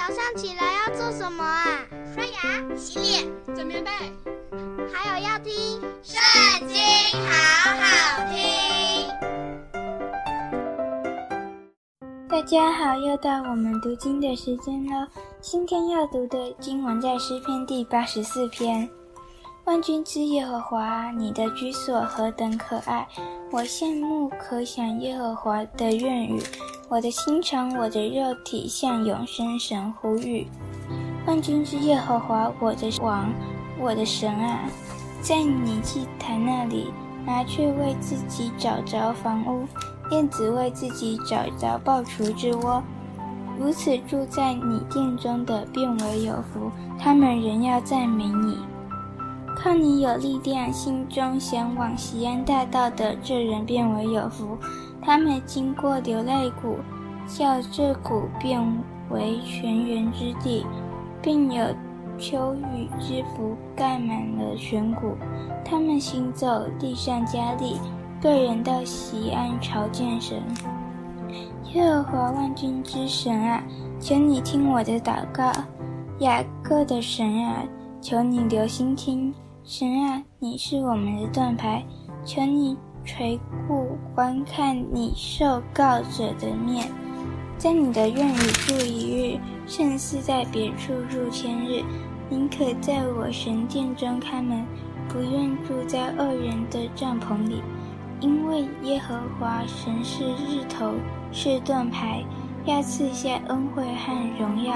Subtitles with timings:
[0.00, 1.84] 早上起来要做什么啊？
[2.14, 3.90] 刷牙、洗脸、整棉被，
[4.90, 5.52] 还有要听
[6.02, 6.18] 《圣
[6.66, 6.78] 经》，
[7.28, 9.06] 好好听。
[12.30, 15.06] 大家好，又到我们读经的时间了。
[15.42, 18.88] 今天要读的经文在诗篇第八十四篇。
[19.66, 23.06] 万军之耶和华，你的居所何等可爱！
[23.50, 26.40] 我羡慕可想耶和华的愿语，
[26.90, 30.48] 我的心肠，我的肉体向永生神呼吁。
[31.24, 33.32] 万军之耶和华，我的王，
[33.78, 34.68] 我的神啊，
[35.22, 36.92] 在你祭坛那里，
[37.24, 39.68] 麻雀为自己找着房屋，
[40.10, 42.82] 燕子为自己找着菢雏之窝。
[43.56, 48.58] 如此住在你殿中的，便为有福，他们仍要赞美你。
[49.56, 54.58] 靠你有力量，心中向往锡安大道的这人便为有福。
[55.02, 56.76] 他们经过流泪谷，
[57.26, 58.60] 叫这谷变
[59.10, 60.64] 为泉源之地，
[61.22, 61.64] 并有
[62.18, 65.16] 秋雨之福盖满了全谷。
[65.64, 67.78] 他们行走，力上加力，
[68.20, 70.42] 个人到锡安朝见神。
[71.72, 73.62] 耶和华万军之神啊，
[73.98, 75.52] 求你听我的祷告；
[76.18, 77.62] 雅各的神啊，
[78.00, 79.32] 求你留心听。
[79.62, 81.84] 神啊，你是我们的盾牌，
[82.24, 86.88] 求你垂顾观看你受告者的面，
[87.58, 91.82] 在你的院里住一日，胜似在别处住千日。
[92.28, 94.64] 宁可在我神殿中看门，
[95.08, 97.62] 不愿住在恶人的帐篷里，
[98.20, 100.92] 因为耶和华神是日头，
[101.32, 102.22] 是盾牌，
[102.66, 104.74] 要赐下恩惠和荣耀。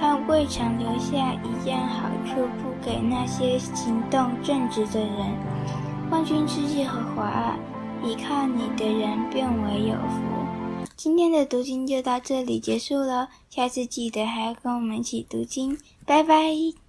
[0.00, 5.26] 他未尝留下一样好处不给那些行动正直的人。
[6.10, 7.58] 万军之计和华啊，
[8.02, 10.86] 倚靠你的人变为有福。
[10.96, 16.87] 今天的读经就到这里结束了，下次记得还要跟我们一起读经，拜拜。